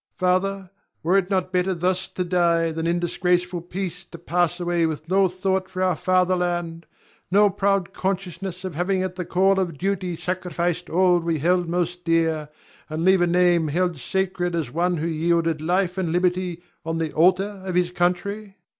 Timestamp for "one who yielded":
14.71-15.61